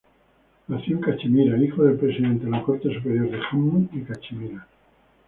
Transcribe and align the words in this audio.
Nació 0.67 0.95
en 0.95 1.03
Cachemira, 1.03 1.57
hijo 1.63 1.83
del 1.83 1.95
Presidente 1.99 2.45
de 2.45 2.49
la 2.49 2.63
Corte 2.63 2.91
Superior 2.91 3.29
de 3.29 3.37
Jammu 3.39 3.87
y 3.93 4.01
Cachemira. 4.01 4.67